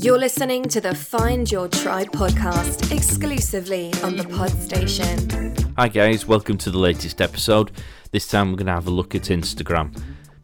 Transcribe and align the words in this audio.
You're 0.00 0.18
listening 0.18 0.64
to 0.64 0.80
the 0.80 0.92
Find 0.92 1.50
Your 1.50 1.68
Tribe 1.68 2.08
podcast 2.08 2.90
exclusively 2.92 3.92
on 4.02 4.16
the 4.16 4.24
Pod 4.24 4.50
Station. 4.50 5.54
Hi, 5.78 5.86
guys, 5.86 6.26
welcome 6.26 6.58
to 6.58 6.70
the 6.70 6.78
latest 6.78 7.20
episode. 7.20 7.70
This 8.10 8.26
time 8.26 8.50
we're 8.50 8.56
going 8.56 8.66
to 8.66 8.72
have 8.72 8.88
a 8.88 8.90
look 8.90 9.14
at 9.14 9.22
Instagram. 9.22 9.96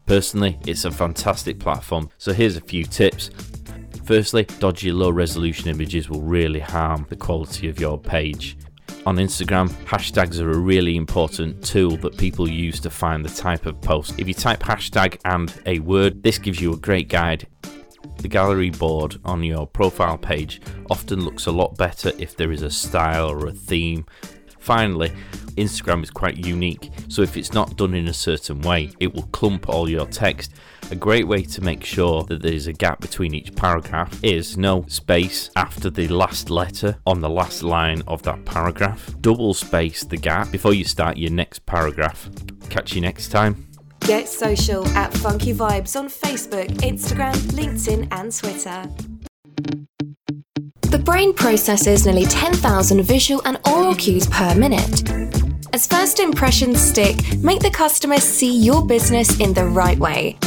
Personally, 0.05 0.57
it's 0.65 0.85
a 0.85 0.91
fantastic 0.91 1.59
platform, 1.59 2.09
so 2.17 2.31
here's 2.31 2.55
a 2.55 2.61
few 2.61 2.85
tips. 2.85 3.29
Firstly, 4.05 4.45
dodgy 4.59 4.93
low 4.93 5.09
resolution 5.09 5.69
images 5.69 6.09
will 6.09 6.21
really 6.21 6.61
harm 6.61 7.05
the 7.09 7.17
quality 7.17 7.67
of 7.67 7.77
your 7.77 7.99
page. 7.99 8.57
On 9.05 9.17
Instagram, 9.17 9.67
hashtags 9.85 10.39
are 10.39 10.51
a 10.51 10.57
really 10.57 10.95
important 10.95 11.63
tool 11.63 11.97
that 11.97 12.17
people 12.17 12.49
use 12.49 12.79
to 12.79 12.89
find 12.89 13.25
the 13.25 13.29
type 13.29 13.65
of 13.65 13.81
post. 13.81 14.17
If 14.17 14.27
you 14.27 14.33
type 14.33 14.61
hashtag 14.61 15.19
and 15.25 15.53
a 15.65 15.79
word, 15.79 16.23
this 16.23 16.37
gives 16.37 16.61
you 16.61 16.71
a 16.71 16.77
great 16.77 17.09
guide. 17.09 17.47
The 18.21 18.27
gallery 18.27 18.69
board 18.69 19.17
on 19.25 19.43
your 19.43 19.65
profile 19.65 20.17
page 20.17 20.61
often 20.91 21.25
looks 21.25 21.47
a 21.47 21.51
lot 21.51 21.75
better 21.75 22.11
if 22.19 22.35
there 22.35 22.51
is 22.51 22.61
a 22.61 22.69
style 22.69 23.29
or 23.29 23.47
a 23.47 23.51
theme. 23.51 24.05
Finally, 24.59 25.11
Instagram 25.55 26.03
is 26.03 26.11
quite 26.11 26.37
unique, 26.37 26.91
so 27.07 27.23
if 27.23 27.35
it's 27.35 27.51
not 27.51 27.75
done 27.77 27.95
in 27.95 28.07
a 28.07 28.13
certain 28.13 28.61
way, 28.61 28.91
it 28.99 29.11
will 29.11 29.27
clump 29.31 29.67
all 29.69 29.89
your 29.89 30.05
text. 30.05 30.53
A 30.91 30.95
great 30.95 31.27
way 31.27 31.41
to 31.41 31.61
make 31.61 31.83
sure 31.83 32.21
that 32.25 32.43
there 32.43 32.53
is 32.53 32.67
a 32.67 32.73
gap 32.73 33.01
between 33.01 33.33
each 33.33 33.55
paragraph 33.55 34.23
is 34.23 34.55
no 34.57 34.85
space 34.87 35.49
after 35.55 35.89
the 35.89 36.07
last 36.09 36.51
letter 36.51 36.97
on 37.07 37.21
the 37.21 37.29
last 37.29 37.63
line 37.63 38.03
of 38.07 38.21
that 38.21 38.45
paragraph. 38.45 39.15
Double 39.21 39.55
space 39.55 40.03
the 40.03 40.17
gap 40.17 40.51
before 40.51 40.75
you 40.75 40.83
start 40.83 41.17
your 41.17 41.31
next 41.31 41.65
paragraph. 41.65 42.29
Catch 42.69 42.93
you 42.93 43.01
next 43.01 43.29
time. 43.29 43.70
Get 44.11 44.27
social 44.27 44.85
at 44.89 45.13
Funky 45.13 45.53
Vibes 45.53 45.97
on 45.97 46.09
Facebook, 46.09 46.67
Instagram, 46.81 47.33
LinkedIn, 47.53 48.09
and 48.11 48.35
Twitter. 48.35 48.85
The 50.81 50.99
brain 50.99 51.33
processes 51.33 52.05
nearly 52.05 52.25
10,000 52.25 53.03
visual 53.03 53.41
and 53.45 53.57
oral 53.65 53.95
cues 53.95 54.27
per 54.27 54.53
minute. 54.53 55.09
As 55.71 55.87
first 55.87 56.19
impressions 56.19 56.81
stick, 56.81 57.15
make 57.41 57.61
the 57.61 57.69
customer 57.69 58.17
see 58.17 58.53
your 58.53 58.85
business 58.85 59.39
in 59.39 59.53
the 59.53 59.65
right 59.65 59.97
way. 59.97 60.37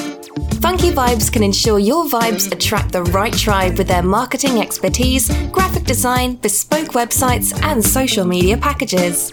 Funky 0.60 0.90
Vibes 0.90 1.32
can 1.32 1.42
ensure 1.42 1.78
your 1.78 2.04
vibes 2.04 2.52
attract 2.52 2.92
the 2.92 3.04
right 3.04 3.32
tribe 3.32 3.78
with 3.78 3.88
their 3.88 4.02
marketing 4.02 4.60
expertise, 4.60 5.34
graphic 5.48 5.84
design, 5.84 6.36
bespoke 6.36 6.88
websites, 6.88 7.58
and 7.62 7.82
social 7.82 8.26
media 8.26 8.58
packages. 8.58 9.32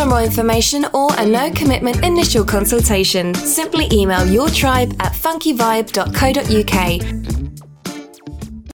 For 0.00 0.06
more 0.06 0.22
information 0.22 0.86
or 0.94 1.10
a 1.18 1.26
no 1.26 1.52
commitment 1.52 2.02
initial 2.02 2.42
consultation, 2.42 3.34
simply 3.34 3.86
email 3.92 4.26
your 4.26 4.48
tribe 4.48 4.96
at 4.98 5.12
funkyvibe.co.uk 5.12 7.29